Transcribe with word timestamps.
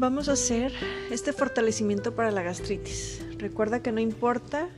Vamos 0.00 0.30
a 0.30 0.32
hacer 0.32 0.72
este 1.10 1.34
fortalecimiento 1.34 2.14
para 2.14 2.30
la 2.30 2.42
gastritis. 2.42 3.20
Recuerda 3.36 3.82
que 3.82 3.92
no 3.92 4.00
importa 4.00 4.70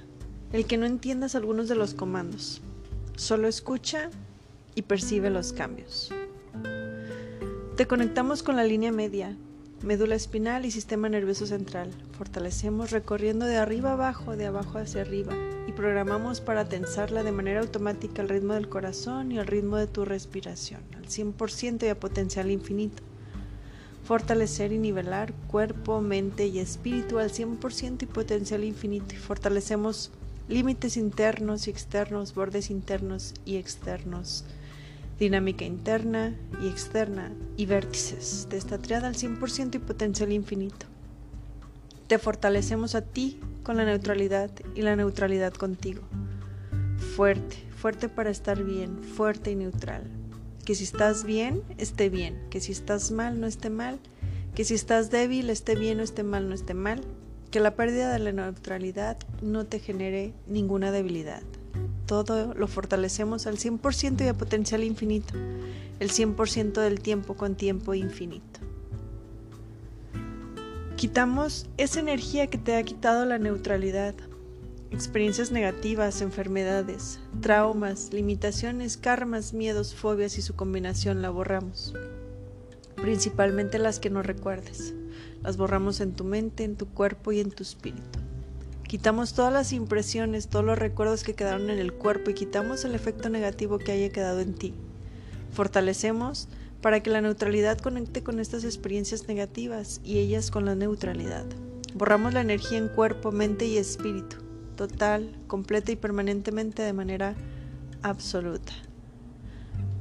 el 0.53 0.67
que 0.67 0.77
no 0.77 0.85
entiendas 0.85 1.37
algunos 1.37 1.69
de 1.69 1.77
los 1.77 1.95
comandos, 1.95 2.61
solo 3.15 3.47
escucha 3.47 4.11
y 4.75 4.83
percibe 4.83 5.31
los 5.31 5.53
cambios. 5.53 6.11
Te 7.77 7.87
conectamos 7.87 8.43
con 8.43 8.57
la 8.57 8.65
línea 8.65 8.91
media, 8.91 9.37
médula 9.85 10.17
espinal 10.17 10.67
y 10.67 10.73
sistema 10.73 11.09
nervioso 11.09 11.47
central. 11.47 11.93
Fortalecemos 12.19 12.91
recorriendo 12.91 13.47
de 13.47 13.59
arriba 13.59 13.93
abajo, 13.93 14.37
de 14.37 14.47
abajo 14.47 14.79
hacia 14.79 15.03
arriba 15.03 15.35
y 15.69 15.73
programamos 15.73 16.41
para 16.41 16.69
tensarla 16.69 17.23
de 17.23 17.31
manera 17.31 17.61
automática 17.61 18.23
al 18.23 18.29
ritmo 18.29 18.55
del 18.55 18.69
corazón 18.69 19.31
y 19.31 19.39
al 19.39 19.47
ritmo 19.47 19.77
de 19.77 19.87
tu 19.87 20.05
respiración, 20.05 20.81
al 20.97 21.07
100% 21.07 21.85
y 21.85 21.91
a 21.91 22.01
potencial 22.01 22.51
infinito. 22.51 23.05
Fortalecer 24.05 24.73
y 24.73 24.79
nivelar 24.79 25.33
cuerpo, 25.47 26.01
mente 26.01 26.47
y 26.47 26.59
espíritu 26.59 27.19
al 27.19 27.31
100% 27.31 28.03
y 28.03 28.07
potencial 28.07 28.65
infinito. 28.65 29.15
Fortalecemos 29.15 30.11
límites 30.49 30.97
internos 30.97 31.69
y 31.69 31.71
externos, 31.71 32.35
bordes 32.35 32.71
internos 32.71 33.35
y 33.45 33.57
externos 33.57 34.45
dinámica 35.23 35.65
interna 35.65 36.35
y 36.61 36.69
externa 36.69 37.33
y 37.57 37.67
vértices 37.67 38.49
de 38.51 38.57
esta 38.57 38.79
triada 38.79 39.07
al 39.07 39.15
100% 39.15 39.77
y 39.77 39.79
potencial 39.79 40.33
infinito. 40.33 40.87
Te 42.09 42.19
fortalecemos 42.19 42.97
a 42.97 43.03
ti 43.03 43.39
con 43.63 43.77
la 43.77 43.85
neutralidad 43.85 44.51
y 44.75 44.83
la 44.83 44.97
neutralidad 44.97 45.53
contigo. 45.53 46.03
Fuerte, 47.15 47.57
fuerte 47.77 48.09
para 48.09 48.31
estar 48.31 48.65
bien, 48.65 49.03
fuerte 49.05 49.53
y 49.53 49.55
neutral. 49.55 50.22
Que 50.65 50.75
si 50.75 50.85
estás 50.85 51.25
bien, 51.25 51.63
esté 51.79 52.09
bien. 52.09 52.39
Que 52.51 52.61
si 52.61 52.73
estás 52.73 53.11
mal, 53.11 53.41
no 53.41 53.47
esté 53.47 53.71
mal. 53.71 53.99
Que 54.55 54.65
si 54.65 54.75
estás 54.75 55.11
débil, 55.11 55.51
esté 55.51 55.75
bien 55.75 56.01
o 56.01 56.03
esté 56.03 56.23
mal, 56.23 56.49
no 56.49 56.55
esté 56.55 56.75
mal. 56.75 57.03
Que 57.51 57.61
la 57.61 57.75
pérdida 57.75 58.13
de 58.13 58.19
la 58.19 58.33
neutralidad 58.33 59.19
no 59.43 59.67
te 59.67 59.79
genere 59.79 60.33
ninguna 60.47 60.91
debilidad 60.91 61.43
todo 62.13 62.53
lo 62.53 62.69
fortalecemos 62.69 63.47
al 63.47 63.57
100% 63.57 64.23
y 64.23 64.29
a 64.29 64.35
potencial 64.35 64.85
infinito, 64.85 65.33
el 65.99 66.11
100% 66.11 66.73
del 66.81 67.01
tiempo 67.01 67.37
con 67.37 67.55
tiempo 67.55 67.95
infinito. 67.95 68.61
Quitamos 70.97 71.67
esa 71.79 72.01
energía 72.01 72.49
que 72.49 72.59
te 72.59 72.77
ha 72.77 72.83
quitado 72.83 73.25
la 73.25 73.39
neutralidad, 73.39 74.15
experiencias 74.93 75.51
negativas, 75.51 76.21
enfermedades, 76.21 77.19
traumas, 77.41 78.13
limitaciones, 78.13 78.99
karmas, 78.99 79.55
miedos, 79.55 79.95
fobias 79.95 80.37
y 80.37 80.43
su 80.43 80.55
combinación 80.55 81.23
la 81.23 81.31
borramos. 81.31 81.95
Principalmente 82.97 83.79
las 83.79 83.99
que 83.99 84.11
no 84.11 84.23
recuerdes. 84.23 84.95
Las 85.43 85.57
borramos 85.57 86.01
en 86.01 86.13
tu 86.13 86.25
mente, 86.25 86.65
en 86.65 86.77
tu 86.77 86.87
cuerpo 86.87 87.33
y 87.33 87.41
en 87.41 87.51
tu 87.51 87.63
espíritu. 87.63 88.21
Quitamos 88.87 89.33
todas 89.33 89.53
las 89.53 89.73
impresiones, 89.73 90.49
todos 90.49 90.65
los 90.65 90.79
recuerdos 90.79 91.25
que 91.25 91.35
quedaron 91.35 91.71
en 91.71 91.79
el 91.79 91.95
cuerpo 91.95 92.31
y 92.31 92.35
quitamos 92.35 92.85
el 92.85 92.95
efecto 92.95 93.31
negativo 93.31 93.79
que 93.79 93.93
haya 93.93 94.11
quedado 94.11 94.41
en 94.41 94.55
ti. 94.55 94.75
Fortalecemos 95.53 96.49
para 96.83 97.01
que 97.01 97.09
la 97.09 97.23
neutralidad 97.23 97.79
conecte 97.79 98.23
con 98.23 98.39
estas 98.41 98.65
experiencias 98.65 99.27
negativas 99.27 100.03
y 100.05 100.19
ellas 100.19 100.51
con 100.51 100.67
la 100.67 100.75
neutralidad. 100.75 101.47
Borramos 101.95 102.35
la 102.35 102.43
energía 102.43 102.77
en 102.77 102.89
cuerpo, 102.89 103.33
mente 103.33 103.65
y 103.65 103.79
espíritu, 103.79 104.37
total, 104.77 105.37
completa 105.47 105.93
y 105.93 105.97
permanentemente 105.97 106.83
de 106.83 106.93
manera 106.93 107.35
absoluta. 108.03 108.73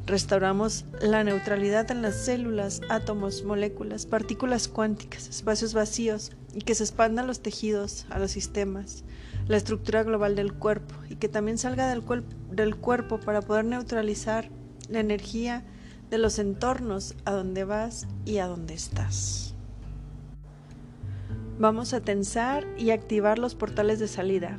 Restauramos 0.08 0.86
la 1.00 1.24
neutralidad 1.24 1.90
en 1.92 2.02
las 2.02 2.16
células, 2.26 2.82
átomos, 2.90 3.44
moléculas, 3.44 4.06
partículas 4.06 4.68
cuánticas, 4.68 5.30
espacios 5.30 5.74
vacíos 5.74 6.32
y 6.54 6.62
que 6.62 6.76
se 6.76 6.84
expandan 6.84 7.28
los 7.28 7.42
tejidos, 7.42 8.06
a 8.10 8.20
los 8.20 8.32
sistemas, 8.32 9.04
la 9.48 9.58
estructura 9.58 10.04
global 10.04 10.36
del 10.36 10.54
cuerpo 10.54 10.96
y 11.10 11.16
que 11.16 11.30
también 11.30 11.58
salga 11.58 11.88
del, 11.88 12.04
del 12.52 12.76
cuerpo 12.76 13.20
para 13.20 13.42
poder 13.42 13.66
neutralizar 13.66 14.50
la 14.90 15.00
energía 15.00 15.64
de 16.10 16.18
los 16.18 16.40
entornos 16.40 17.16
a 17.24 17.32
donde 17.32 17.64
vas 17.64 18.08
y 18.26 18.40
a 18.40 18.48
donde 18.48 18.74
estás. 18.74 19.56
Vamos 21.62 21.94
a 21.94 22.02
tensar 22.02 22.66
y 22.76 22.90
activar 22.90 23.38
los 23.38 23.54
portales 23.54 24.00
de 24.00 24.08
salida, 24.08 24.58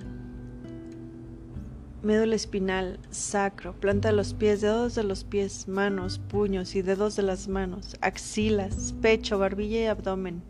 médula 2.01 2.37
espinal, 2.37 3.01
sacro, 3.11 3.73
planta 3.73 4.11
de 4.11 4.15
los 4.15 4.35
pies, 4.35 4.61
dedos 4.61 4.95
de 4.95 5.03
los 5.03 5.25
pies, 5.25 5.67
manos, 5.67 6.21
puños 6.21 6.77
y 6.77 6.83
dedos 6.83 7.17
de 7.17 7.25
las 7.25 7.49
manos, 7.49 7.97
axilas, 8.03 8.95
pecho, 9.03 9.37
barbilla 9.37 9.81
y 9.81 9.87
abdomen. 9.87 10.45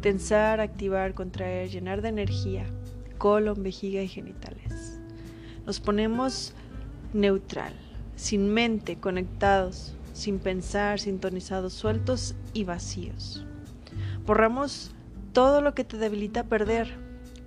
Tensar, 0.00 0.60
activar, 0.60 1.14
contraer, 1.14 1.68
llenar 1.70 2.02
de 2.02 2.10
energía, 2.10 2.66
colon, 3.18 3.64
vejiga 3.64 4.00
y 4.00 4.06
genitales. 4.06 5.00
Nos 5.66 5.80
ponemos 5.80 6.54
neutral, 7.12 7.74
sin 8.14 8.48
mente, 8.48 9.00
conectados, 9.00 9.96
sin 10.12 10.38
pensar, 10.38 11.00
sintonizados, 11.00 11.72
sueltos 11.72 12.36
y 12.52 12.62
vacíos. 12.62 13.44
Borramos 14.24 14.93
todo 15.34 15.60
lo 15.60 15.74
que 15.74 15.84
te 15.84 15.98
debilita 15.98 16.44
perder 16.44 16.94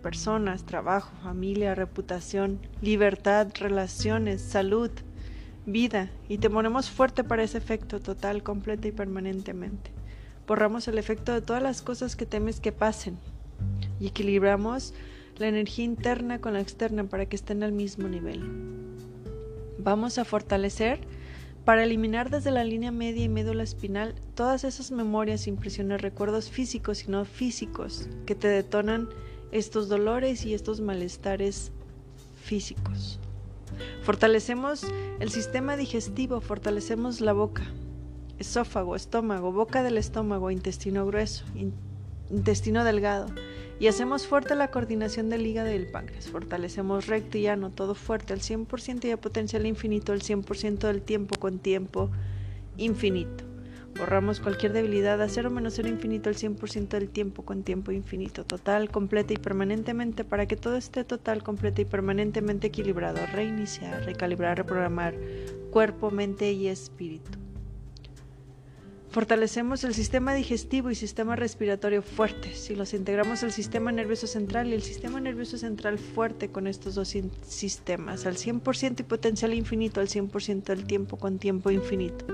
personas, 0.03 0.65
trabajo, 0.65 1.09
familia, 1.23 1.73
reputación, 1.73 2.59
libertad, 2.81 3.47
relaciones, 3.59 4.41
salud, 4.41 4.91
vida, 5.65 6.11
y 6.27 6.37
te 6.37 6.49
ponemos 6.49 6.89
fuerte 6.89 7.23
para 7.23 7.43
ese 7.43 7.57
efecto 7.57 7.99
total, 8.01 8.43
completa 8.43 8.89
y 8.89 8.91
permanentemente. 8.91 9.91
Borramos 10.45 10.87
el 10.89 10.97
efecto 10.97 11.33
de 11.33 11.41
todas 11.41 11.63
las 11.63 11.81
cosas 11.81 12.15
que 12.15 12.25
temes 12.25 12.59
que 12.59 12.73
pasen 12.73 13.17
y 13.99 14.07
equilibramos 14.07 14.93
la 15.37 15.47
energía 15.47 15.85
interna 15.85 16.39
con 16.39 16.53
la 16.53 16.61
externa 16.61 17.05
para 17.05 17.25
que 17.25 17.37
estén 17.37 17.63
al 17.63 17.71
mismo 17.71 18.09
nivel. 18.09 18.41
Vamos 19.79 20.17
a 20.17 20.25
fortalecer 20.25 20.99
para 21.67 21.83
eliminar 21.83 22.29
desde 22.29 22.49
la 22.49 22.63
línea 22.63 22.93
media 22.93 23.25
y 23.25 23.27
médula 23.27 23.61
espinal 23.61 24.15
todas 24.35 24.63
esas 24.63 24.89
memorias, 24.89 25.47
impresiones, 25.47 26.01
recuerdos 26.01 26.49
físicos 26.49 27.03
y 27.03 27.11
no 27.11 27.25
físicos 27.25 28.07
que 28.25 28.35
te 28.35 28.47
detonan 28.47 29.09
estos 29.51 29.89
dolores 29.89 30.45
y 30.45 30.53
estos 30.53 30.79
malestares 30.79 31.73
físicos. 32.41 33.19
Fortalecemos 34.01 34.85
el 35.19 35.29
sistema 35.29 35.75
digestivo, 35.75 36.39
fortalecemos 36.39 37.19
la 37.19 37.33
boca, 37.33 37.63
esófago, 38.39 38.95
estómago, 38.95 39.51
boca 39.51 39.83
del 39.83 39.97
estómago, 39.97 40.51
intestino 40.51 41.05
grueso, 41.05 41.43
intestino 42.29 42.85
delgado. 42.85 43.27
Y 43.79 43.87
hacemos 43.87 44.25
fuerte 44.25 44.55
la 44.55 44.71
coordinación 44.71 45.29
del 45.29 45.45
hígado 45.45 45.69
y 45.71 45.75
el 45.75 45.87
páncreas. 45.87 46.27
Fortalecemos 46.27 47.05
recto 47.05 47.37
y 47.37 47.43
llano, 47.43 47.69
todo 47.69 47.93
fuerte 47.93 48.33
al 48.33 48.39
100% 48.39 49.05
y 49.05 49.11
a 49.11 49.21
potencial 49.21 49.65
infinito, 49.67 50.13
el 50.13 50.21
100% 50.21 50.79
del 50.79 51.01
tiempo 51.03 51.37
con 51.39 51.59
tiempo 51.59 52.09
infinito. 52.77 53.43
Borramos 53.97 54.39
cualquier 54.39 54.73
debilidad 54.73 55.19
a 55.21 55.29
cero 55.29 55.49
menos 55.49 55.73
cero 55.75 55.89
infinito 55.89 56.29
el 56.29 56.35
100% 56.35 56.89
del 56.89 57.09
tiempo 57.09 57.43
con 57.43 57.63
tiempo 57.63 57.91
infinito, 57.91 58.45
total, 58.45 58.91
completa 58.91 59.33
y 59.33 59.37
permanentemente 59.37 60.23
para 60.23 60.47
que 60.47 60.55
todo 60.55 60.75
esté 60.75 61.03
total, 61.03 61.41
completa 61.41 61.81
y 61.81 61.85
permanentemente 61.85 62.67
equilibrado. 62.67 63.25
Reiniciar, 63.33 64.05
recalibrar, 64.05 64.57
reprogramar 64.57 65.15
cuerpo, 65.71 66.11
mente 66.11 66.51
y 66.51 66.67
espíritu. 66.67 67.46
Fortalecemos 69.17 69.83
el 69.83 69.95
sistema 69.95 70.35
digestivo 70.35 70.91
y 70.91 70.95
sistema 70.95 71.35
respiratorio 71.35 72.03
fuerte 72.03 72.53
si 72.53 72.75
los 72.75 72.93
integramos 72.93 73.41
al 73.41 73.51
sistema 73.51 73.91
nervioso 73.91 74.27
central 74.27 74.67
y 74.67 74.73
el 74.73 74.83
sistema 74.83 75.19
nervioso 75.19 75.57
central 75.57 75.97
fuerte 75.97 76.51
con 76.51 76.67
estos 76.67 76.93
dos 76.93 77.15
sistemas, 77.41 78.27
al 78.27 78.35
100% 78.35 78.99
y 78.99 79.03
potencial 79.03 79.55
infinito, 79.55 80.01
al 80.01 80.07
100% 80.07 80.65
del 80.65 80.85
tiempo 80.85 81.17
con 81.17 81.39
tiempo 81.39 81.71
infinito. 81.71 82.27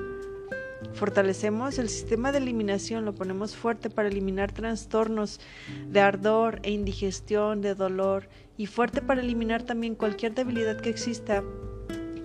Fortalecemos 0.93 1.79
el 1.79 1.87
sistema 1.87 2.33
de 2.33 2.39
eliminación, 2.39 3.05
lo 3.05 3.15
ponemos 3.15 3.55
fuerte 3.55 3.89
para 3.89 4.09
eliminar 4.09 4.51
trastornos 4.51 5.39
de 5.87 6.01
ardor 6.01 6.59
e 6.63 6.71
indigestión, 6.71 7.61
de 7.61 7.75
dolor 7.75 8.27
y 8.57 8.65
fuerte 8.65 9.01
para 9.01 9.21
eliminar 9.21 9.63
también 9.63 9.95
cualquier 9.95 10.35
debilidad 10.35 10.81
que 10.81 10.89
exista 10.89 11.45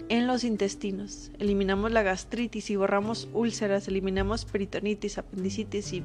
en 0.09 0.27
los 0.27 0.45
intestinos. 0.45 1.31
Eliminamos 1.39 1.93
la 1.93 2.03
gastritis 2.03 2.71
y 2.71 2.77
borramos 2.77 3.29
úlceras, 3.33 3.89
eliminamos 3.89 4.45
peritonitis, 4.45 5.19
apendicitis 5.19 5.93
y, 5.93 6.05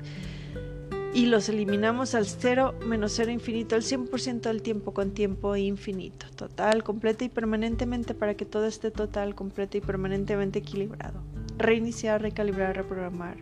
y 1.13 1.25
los 1.27 1.49
eliminamos 1.49 2.15
al 2.15 2.25
cero 2.25 2.75
menos 2.85 3.13
cero 3.15 3.31
infinito, 3.31 3.75
al 3.75 3.83
100% 3.83 4.41
del 4.41 4.61
tiempo 4.61 4.93
con 4.93 5.11
tiempo 5.11 5.55
infinito, 5.55 6.25
total, 6.35 6.83
completo 6.83 7.23
y 7.25 7.29
permanentemente 7.29 8.13
para 8.13 8.35
que 8.35 8.45
todo 8.45 8.65
esté 8.65 8.91
total, 8.91 9.35
completo 9.35 9.77
y 9.77 9.81
permanentemente 9.81 10.59
equilibrado 10.59 11.21
reiniciar, 11.57 12.21
recalibrar, 12.21 12.75
reprogramar 12.75 13.37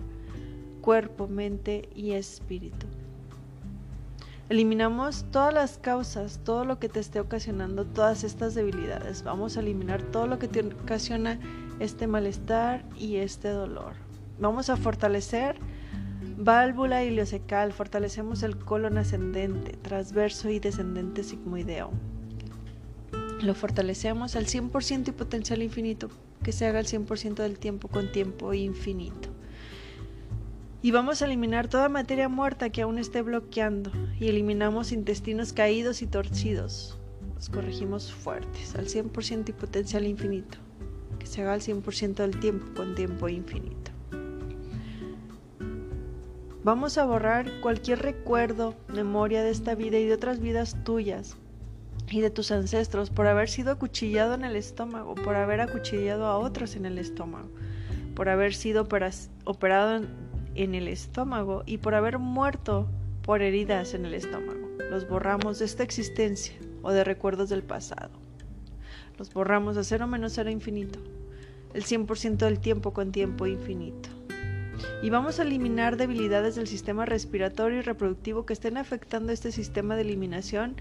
cuerpo, 0.81 1.27
mente 1.27 1.89
y 1.95 2.11
espíritu. 2.11 2.87
Eliminamos 4.51 5.23
todas 5.31 5.53
las 5.53 5.77
causas, 5.77 6.41
todo 6.43 6.65
lo 6.65 6.77
que 6.77 6.89
te 6.89 6.99
esté 6.99 7.21
ocasionando 7.21 7.85
todas 7.85 8.25
estas 8.25 8.53
debilidades. 8.53 9.23
Vamos 9.23 9.55
a 9.55 9.61
eliminar 9.61 10.03
todo 10.03 10.27
lo 10.27 10.39
que 10.39 10.49
te 10.49 10.59
ocasiona 10.59 11.39
este 11.79 12.05
malestar 12.05 12.83
y 12.97 13.15
este 13.15 13.47
dolor. 13.47 13.93
Vamos 14.41 14.69
a 14.69 14.75
fortalecer 14.75 15.55
Válvula 16.37 17.01
iliocecal, 17.05 17.71
fortalecemos 17.71 18.43
el 18.43 18.57
colon 18.57 18.97
ascendente, 18.97 19.77
transverso 19.77 20.49
y 20.49 20.59
descendente 20.59 21.23
sigmoideo. 21.23 21.89
Lo 23.41 23.55
fortalecemos 23.55 24.35
al 24.35 24.47
100% 24.47 25.07
y 25.07 25.11
potencial 25.13 25.61
infinito, 25.61 26.09
que 26.43 26.51
se 26.51 26.65
haga 26.65 26.81
el 26.81 26.87
100% 26.87 27.35
del 27.35 27.57
tiempo 27.57 27.87
con 27.87 28.11
tiempo 28.11 28.53
infinito. 28.53 29.30
Y 30.83 30.89
vamos 30.89 31.21
a 31.21 31.25
eliminar 31.25 31.67
toda 31.67 31.89
materia 31.89 32.27
muerta 32.27 32.71
que 32.71 32.81
aún 32.81 32.97
esté 32.97 33.21
bloqueando 33.21 33.91
y 34.19 34.29
eliminamos 34.29 34.91
intestinos 34.91 35.53
caídos 35.53 36.01
y 36.01 36.07
torcidos. 36.07 36.97
Los 37.35 37.49
corregimos 37.49 38.11
fuertes 38.11 38.73
al 38.73 38.87
100% 38.87 39.49
y 39.49 39.53
potencial 39.53 40.07
infinito, 40.07 40.57
que 41.19 41.27
se 41.27 41.43
haga 41.43 41.53
el 41.53 41.61
100% 41.61 42.15
del 42.15 42.39
tiempo 42.39 42.65
con 42.75 42.95
tiempo 42.95 43.29
infinito. 43.29 43.91
Vamos 46.63 46.97
a 46.97 47.05
borrar 47.05 47.59
cualquier 47.61 47.99
recuerdo, 47.99 48.75
memoria 48.87 49.43
de 49.43 49.51
esta 49.51 49.75
vida 49.75 49.99
y 49.99 50.05
de 50.05 50.13
otras 50.13 50.39
vidas 50.39 50.83
tuyas 50.83 51.37
y 52.09 52.21
de 52.21 52.29
tus 52.31 52.51
ancestros 52.51 53.11
por 53.11 53.27
haber 53.27 53.49
sido 53.49 53.71
acuchillado 53.71 54.33
en 54.33 54.45
el 54.45 54.55
estómago, 54.55 55.13
por 55.13 55.35
haber 55.35 55.61
acuchillado 55.61 56.25
a 56.25 56.37
otros 56.37 56.75
en 56.75 56.85
el 56.87 56.97
estómago, 56.97 57.49
por 58.15 58.29
haber 58.29 58.53
sido 58.53 58.87
operado 59.45 59.95
en 59.95 60.30
el 60.55 60.87
estómago 60.87 61.63
y 61.65 61.77
por 61.77 61.95
haber 61.95 62.19
muerto 62.19 62.87
por 63.23 63.41
heridas 63.41 63.93
en 63.93 64.05
el 64.05 64.13
estómago. 64.13 64.69
Los 64.89 65.07
borramos 65.07 65.59
de 65.59 65.65
esta 65.65 65.83
existencia 65.83 66.55
o 66.81 66.91
de 66.91 67.03
recuerdos 67.03 67.49
del 67.49 67.63
pasado. 67.63 68.11
Los 69.17 69.33
borramos 69.33 69.77
a 69.77 69.83
cero 69.83 70.07
menos 70.07 70.33
cero 70.33 70.49
infinito, 70.49 70.99
el 71.73 71.83
100% 71.83 72.37
del 72.37 72.59
tiempo 72.59 72.91
con 72.93 73.11
tiempo 73.11 73.47
infinito 73.47 74.09
y 75.01 75.09
vamos 75.09 75.39
a 75.39 75.43
eliminar 75.43 75.97
debilidades 75.97 76.55
del 76.55 76.67
sistema 76.67 77.05
respiratorio 77.05 77.79
y 77.79 77.81
reproductivo 77.81 78.45
que 78.45 78.53
estén 78.53 78.77
afectando 78.77 79.31
este 79.31 79.51
sistema 79.51 79.95
de 79.95 80.01
eliminación. 80.01 80.75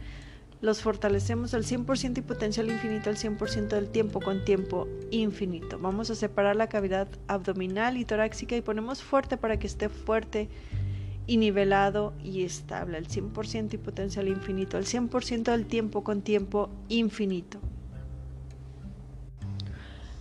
Los 0.60 0.82
fortalecemos 0.82 1.54
al 1.54 1.64
100% 1.64 2.18
y 2.18 2.20
potencial 2.20 2.70
infinito 2.70 3.08
al 3.08 3.16
100% 3.16 3.68
del 3.68 3.88
tiempo 3.88 4.20
con 4.20 4.44
tiempo 4.44 4.88
infinito. 5.10 5.78
Vamos 5.78 6.10
a 6.10 6.14
separar 6.14 6.54
la 6.54 6.68
cavidad 6.68 7.08
abdominal 7.28 7.96
y 7.96 8.04
torácica 8.04 8.56
y 8.56 8.60
ponemos 8.60 9.02
fuerte 9.02 9.38
para 9.38 9.58
que 9.58 9.66
esté 9.66 9.88
fuerte 9.88 10.50
y 11.26 11.38
nivelado 11.38 12.12
y 12.22 12.42
estable 12.44 12.98
al 12.98 13.06
100% 13.06 13.72
y 13.72 13.78
potencial 13.78 14.28
infinito 14.28 14.76
al 14.76 14.84
100% 14.84 15.44
del 15.44 15.64
tiempo 15.64 16.04
con 16.04 16.20
tiempo 16.20 16.68
infinito. 16.88 17.58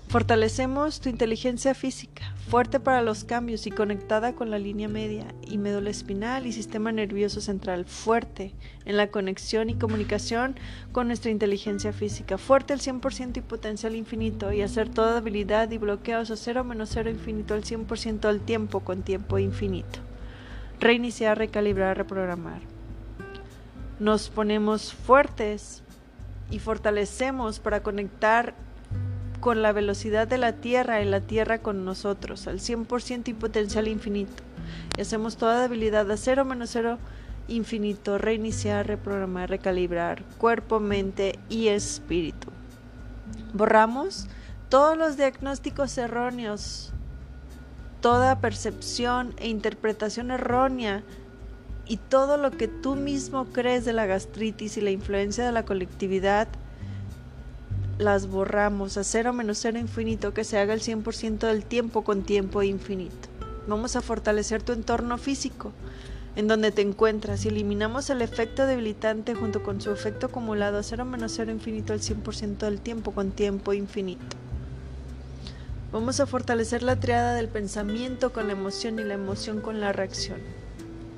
Fortalecemos 0.10 1.02
tu 1.02 1.10
inteligencia 1.10 1.76
física, 1.76 2.34
fuerte 2.50 2.80
para 2.80 3.04
los 3.04 3.24
cambios 3.24 3.68
y 3.68 3.70
conectada 3.70 4.34
con 4.34 4.50
la 4.50 4.58
línea 4.58 4.88
media 4.88 5.28
y 5.48 5.60
médula 5.60 5.92
espinal 5.92 6.48
y 6.48 6.52
sistema 6.52 6.92
nervioso 6.92 7.42
central, 7.42 7.86
fuerte 7.86 8.56
en 8.86 8.98
la 8.98 9.12
conexión 9.12 9.70
y 9.70 9.76
comunicación 9.76 10.56
con 10.92 11.06
nuestra 11.06 11.30
inteligencia 11.30 11.94
física, 11.94 12.40
fuerte 12.40 12.74
al 12.74 12.80
100% 12.80 13.38
y 13.38 13.42
potencial 13.42 13.96
infinito 13.96 14.52
y 14.52 14.64
hacer 14.64 14.90
toda 14.90 15.18
habilidad 15.18 15.70
y 15.70 15.78
bloqueos 15.78 16.32
a 16.32 16.38
cero 16.38 16.64
menos 16.64 16.90
cero 16.92 17.12
infinito 17.12 17.54
al 17.54 17.64
100% 17.64 18.22
del 18.22 18.42
tiempo 18.42 18.80
con 18.80 19.04
tiempo 19.04 19.38
infinito. 19.38 20.00
Reiniciar, 20.80 21.38
recalibrar, 21.38 21.98
reprogramar. 21.98 22.62
Nos 24.00 24.30
ponemos 24.30 24.92
fuertes 24.92 25.84
y 26.50 26.58
fortalecemos 26.58 27.60
para 27.60 27.84
conectar 27.84 28.56
con 29.40 29.62
la 29.62 29.72
velocidad 29.72 30.28
de 30.28 30.38
la 30.38 30.54
Tierra 30.54 31.02
y 31.02 31.06
la 31.06 31.22
Tierra 31.22 31.60
con 31.60 31.86
nosotros, 31.86 32.48
al 32.48 32.60
100% 32.60 33.30
y 33.30 33.34
potencial 33.34 33.88
infinito. 33.88 34.44
Y 34.98 35.02
hacemos 35.02 35.38
toda 35.38 35.62
debilidad 35.62 36.10
a 36.12 36.18
cero 36.18 36.46
menos 36.46 36.72
cero 36.72 36.98
infinito, 37.48 38.18
reiniciar, 38.18 38.88
reprogramar, 38.88 39.50
recalibrar, 39.50 40.24
cuerpo, 40.38 40.80
mente 40.80 41.40
y 41.50 41.68
espíritu. 41.68 42.50
Borramos 43.54 44.28
todos 44.70 44.98
los 44.98 45.18
diagnósticos 45.18 45.98
erróneos, 45.98 46.94
toda 48.02 48.40
percepción 48.40 49.34
e 49.38 49.48
interpretación 49.48 50.32
errónea 50.32 51.04
y 51.88 51.98
todo 51.98 52.38
lo 52.38 52.52
que 52.52 52.68
tú 52.68 52.96
mismo 52.96 53.46
crees 53.46 53.84
de 53.84 53.94
la 53.94 54.06
gastritis 54.06 54.78
y 54.78 54.82
la 54.82 54.92
influencia 54.92 55.44
de 55.44 55.52
la 55.52 55.66
colectividad 55.66 56.48
las 58.00 58.28
borramos 58.28 58.98
a 58.98 59.04
cero 59.04 59.34
menos 59.34 59.60
cero 59.60 59.78
infinito 59.78 60.34
que 60.34 60.46
se 60.46 60.58
haga 60.58 60.74
el 60.74 60.80
100% 60.80 61.40
del 61.40 61.66
tiempo 61.66 62.06
con 62.06 62.24
tiempo 62.24 62.64
infinito. 62.64 63.28
Vamos 63.68 63.98
a 63.98 64.02
fortalecer 64.02 64.64
tu 64.64 64.72
entorno 64.72 65.18
físico 65.18 65.74
en 66.38 66.48
donde 66.48 66.72
te 66.72 66.82
encuentras 66.82 67.46
eliminamos 67.46 68.10
el 68.10 68.22
efecto 68.22 68.66
debilitante 68.66 69.36
junto 69.36 69.64
con 69.64 69.82
su 69.82 69.92
efecto 69.92 70.28
acumulado 70.28 70.78
a 70.78 70.84
cero 70.84 71.04
menos 71.04 71.34
cero 71.36 71.52
infinito 71.52 71.92
al 71.92 72.00
100% 72.00 72.60
del 72.60 72.80
tiempo 72.80 73.12
con 73.12 73.32
tiempo 73.32 73.74
infinito. 73.74 74.38
Vamos 75.92 76.22
a 76.22 76.26
fortalecer 76.26 76.84
la 76.84 77.02
triada 77.02 77.34
del 77.34 77.50
pensamiento 77.50 78.32
con 78.32 78.48
la 78.48 78.54
emoción 78.54 79.00
y 79.00 79.04
la 79.04 79.16
emoción 79.16 79.60
con 79.60 79.82
la 79.82 79.92
reacción. 79.92 80.40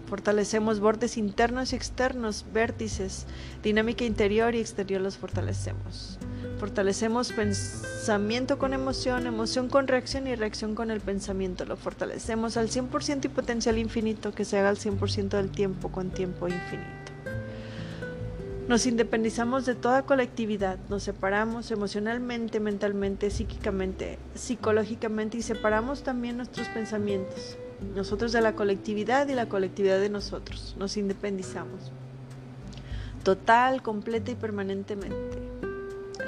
Fortalecemos 0.08 0.80
bordes 0.80 1.16
internos 1.16 1.74
y 1.74 1.76
externos, 1.76 2.44
vértices, 2.52 3.28
dinámica 3.62 4.04
interior 4.04 4.56
y 4.56 4.60
exterior 4.60 5.00
los 5.00 5.18
fortalecemos. 5.18 6.18
Fortalecemos 6.62 7.32
pensamiento 7.32 8.60
con 8.60 8.76
emoción, 8.76 9.26
emoción 9.26 9.68
con 9.68 9.88
reacción 9.88 10.28
y 10.28 10.36
reacción 10.36 10.76
con 10.76 10.92
el 10.92 11.02
pensamiento. 11.02 11.66
Lo 11.66 11.76
fortalecemos 11.76 12.56
al 12.56 12.70
100% 12.70 13.26
y 13.26 13.30
potencial 13.30 13.80
infinito 13.80 14.32
que 14.32 14.46
se 14.46 14.60
haga 14.60 14.70
al 14.70 14.78
100% 14.78 15.30
del 15.30 15.50
tiempo 15.50 15.92
con 15.92 16.12
tiempo 16.12 16.48
infinito. 16.48 16.88
Nos 18.68 18.86
independizamos 18.86 19.66
de 19.66 19.74
toda 19.74 20.04
colectividad, 20.04 20.78
nos 20.88 21.02
separamos 21.02 21.72
emocionalmente, 21.72 22.60
mentalmente, 22.60 23.32
psíquicamente, 23.32 24.20
psicológicamente 24.36 25.40
y 25.40 25.42
separamos 25.42 26.04
también 26.04 26.38
nuestros 26.38 26.68
pensamientos. 26.68 27.58
Nosotros 27.96 28.34
de 28.34 28.42
la 28.42 28.54
colectividad 28.54 29.28
y 29.30 29.34
la 29.34 29.50
colectividad 29.50 30.00
de 30.00 30.10
nosotros. 30.10 30.76
Nos 30.78 30.96
independizamos. 30.96 31.92
Total, 33.24 33.82
completa 33.82 34.30
y 34.30 34.36
permanentemente 34.36 35.51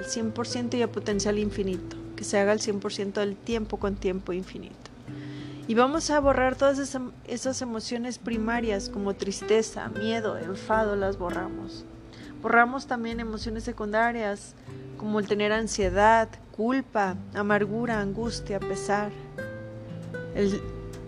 al 0.04 0.10
100% 0.10 0.78
y 0.78 0.82
a 0.82 0.92
potencial 0.92 1.40
infinito, 1.40 1.96
que 2.16 2.24
se 2.24 2.38
haga 2.38 2.52
al 2.52 2.60
100% 2.60 3.14
del 3.14 3.36
tiempo 3.36 3.78
con 3.78 3.96
tiempo 3.96 4.34
infinito. 4.34 4.76
Y 5.68 5.76
vamos 5.76 6.10
a 6.10 6.20
borrar 6.20 6.58
todas 6.58 6.78
esas 7.28 7.62
emociones 7.62 8.18
primarias 8.18 8.90
como 8.90 9.14
tristeza, 9.14 9.88
miedo, 9.90 10.38
enfado, 10.38 10.98
las 10.98 11.18
borramos. 11.18 11.86
Borramos 12.42 12.86
también 12.86 13.22
emociones 13.22 13.64
secundarias 13.64 14.56
como 14.98 15.20
el 15.20 15.28
tener 15.28 15.54
ansiedad, 15.54 16.28
culpa, 16.52 17.16
amargura, 17.34 18.02
angustia, 18.02 18.60
pesar, 18.60 19.12
el 20.36 20.62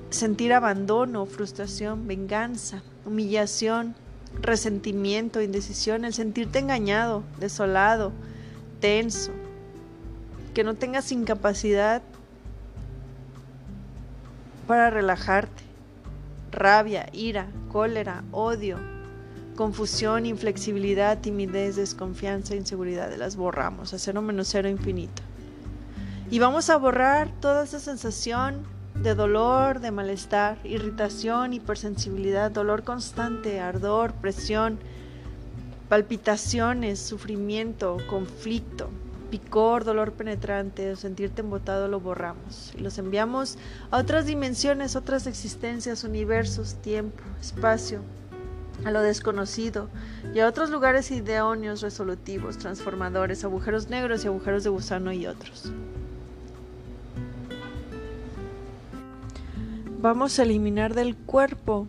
sentir 0.10 0.54
abandono, 0.54 1.26
frustración, 1.26 2.08
venganza, 2.08 2.82
humillación, 3.06 3.96
resentimiento, 4.42 5.42
indecisión, 5.42 6.06
el 6.06 6.14
sentirte 6.14 6.60
engañado, 6.60 7.24
desolado, 7.40 8.14
tenso, 8.86 9.32
que 10.54 10.64
no 10.64 10.76
tengas 10.76 11.12
incapacidad 11.12 12.04
para 14.68 14.92
relajarte, 14.92 15.64
rabia, 16.52 17.10
ira, 17.12 17.48
cólera, 17.72 18.24
odio, 18.32 18.78
confusión, 19.56 20.28
inflexibilidad, 20.28 21.18
timidez, 21.18 21.78
desconfianza, 21.78 22.56
inseguridad, 22.56 23.12
las 23.18 23.36
borramos 23.36 23.92
a 23.96 23.98
cero 23.98 24.22
menos 24.22 24.50
cero 24.52 24.70
infinito. 24.70 25.24
Y 26.30 26.38
vamos 26.38 26.70
a 26.70 26.78
borrar 26.78 27.32
toda 27.42 27.64
esa 27.64 27.80
sensación 27.80 28.68
de 29.02 29.16
dolor, 29.16 29.80
de 29.80 29.90
malestar, 29.90 30.60
irritación, 30.64 31.54
hipersensibilidad, 31.54 32.52
dolor 32.52 32.84
constante, 32.84 33.60
ardor, 33.60 34.14
presión, 34.14 34.78
palpitaciones, 35.90 37.00
sufrimiento, 37.00 37.98
conflicto, 38.10 38.90
picor, 39.30 39.84
dolor 39.84 40.14
penetrante 40.14 40.92
o 40.92 40.96
sentirte 40.96 41.42
embotado 41.42 41.88
lo 41.88 42.00
borramos 42.00 42.74
y 42.78 42.82
los 42.82 42.98
enviamos 42.98 43.58
a 43.92 43.98
otras 43.98 44.26
dimensiones, 44.26 44.96
otras 44.96 45.28
existencias, 45.28 46.04
universos, 46.04 46.76
tiempo, 46.76 47.24
espacio, 47.40 48.02
a 48.84 48.92
lo 48.92 49.02
desconocido 49.02 49.90
y 50.34 50.40
a 50.40 50.48
otros 50.48 50.70
lugares 50.70 51.12
ideóneos, 51.12 51.82
resolutivos, 51.82 52.58
transformadores, 52.58 53.44
agujeros 53.44 53.90
negros 53.90 54.24
y 54.24 54.28
agujeros 54.28 54.64
de 54.64 54.70
gusano 54.70 55.12
y 55.12 55.28
otros. 55.28 55.72
Vamos 60.02 60.38
a 60.38 60.44
eliminar 60.44 60.94
del 60.94 61.16
cuerpo 61.16 61.88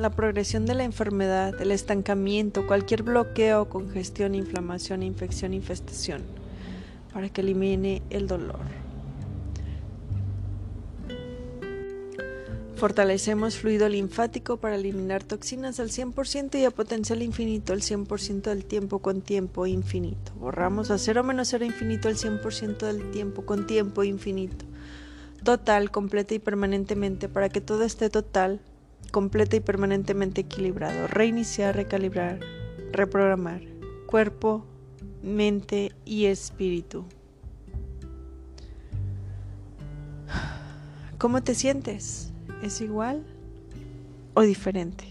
la 0.00 0.10
progresión 0.10 0.66
de 0.66 0.74
la 0.74 0.84
enfermedad, 0.84 1.60
el 1.60 1.70
estancamiento, 1.70 2.66
cualquier 2.66 3.02
bloqueo, 3.02 3.68
congestión, 3.68 4.34
inflamación, 4.34 5.02
infección, 5.02 5.54
infestación, 5.54 6.22
para 7.12 7.28
que 7.28 7.42
elimine 7.42 8.02
el 8.10 8.26
dolor. 8.26 8.60
Fortalecemos 12.80 13.58
fluido 13.58 13.90
linfático 13.90 14.56
para 14.56 14.76
eliminar 14.76 15.22
toxinas 15.22 15.78
al 15.80 15.90
100% 15.90 16.58
y 16.58 16.64
a 16.64 16.70
potencial 16.70 17.20
infinito 17.20 17.74
el 17.74 17.82
100% 17.82 18.40
del 18.40 18.64
tiempo 18.64 19.00
con 19.00 19.20
tiempo 19.20 19.66
infinito. 19.66 20.32
Borramos 20.36 20.90
a 20.90 20.96
cero 20.96 21.22
menos 21.22 21.48
cero 21.48 21.66
infinito 21.66 22.08
el 22.08 22.16
100% 22.16 22.78
del 22.78 23.10
tiempo 23.10 23.44
con 23.44 23.66
tiempo 23.66 24.02
infinito. 24.02 24.64
Total, 25.44 25.90
completa 25.90 26.32
y 26.32 26.38
permanentemente 26.38 27.28
para 27.28 27.50
que 27.50 27.60
todo 27.60 27.82
esté 27.82 28.08
total, 28.08 28.62
completa 29.10 29.56
y 29.56 29.60
permanentemente 29.60 30.42
equilibrado. 30.42 31.06
Reiniciar, 31.06 31.74
recalibrar, 31.76 32.40
reprogramar. 32.92 33.62
Cuerpo, 34.06 34.64
mente 35.22 35.92
y 36.04 36.26
espíritu. 36.26 37.04
¿Cómo 41.18 41.42
te 41.42 41.54
sientes? 41.54 42.32
¿Es 42.62 42.80
igual 42.80 43.24
o 44.34 44.42
diferente? 44.42 45.09